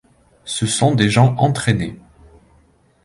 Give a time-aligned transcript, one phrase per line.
[0.45, 1.99] ce sont des gens entraînés.